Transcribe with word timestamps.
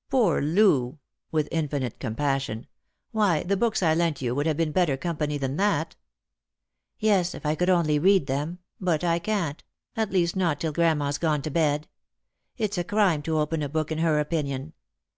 "Poor 0.10 0.40
Loo!" 0.40 0.98
with 1.30 1.46
infinite 1.50 2.00
compassion." 2.00 2.66
Why, 3.10 3.42
the 3.42 3.54
books 3.54 3.82
I 3.82 3.92
lent 3.94 4.22
you 4.22 4.34
would 4.34 4.46
have 4.46 4.56
been 4.56 4.72
better 4.72 4.96
company 4.96 5.36
than 5.36 5.58
that!"" 5.58 5.94
Yes, 6.98 7.34
if 7.34 7.44
I 7.44 7.54
could 7.54 7.68
only 7.68 7.98
read 7.98 8.26
them. 8.26 8.60
But 8.80 9.04
I 9.04 9.18
can't— 9.18 9.62
at 9.94 10.10
least 10.10 10.36
not 10.36 10.58
till 10.58 10.72
grandma's 10.72 11.18
gone 11.18 11.42
to 11.42 11.50
bed. 11.50 11.86
It's 12.56 12.78
a 12.78 12.82
crime 12.84 13.20
to 13.24 13.38
open 13.38 13.62
a 13.62 13.68
book 13.68 13.92
in 13.92 13.98
her 13.98 14.20
opinion. 14.20 14.72